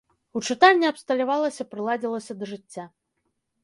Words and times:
У 0.39 0.41
чытальні 0.47 0.89
абсталявалася, 0.91 1.69
прыладзілася 1.77 2.33
да 2.43 2.55
жыцця. 2.57 2.93